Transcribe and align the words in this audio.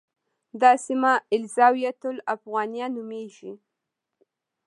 دا 0.61 0.71
سیمه 0.85 1.13
الزاویة 1.35 1.93
الافغانیه 2.13 2.87
نومېږي. 2.95 3.51